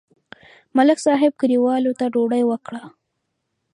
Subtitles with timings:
[0.77, 2.83] ملک صاحب کلیوالو ته ډوډۍ وکړه.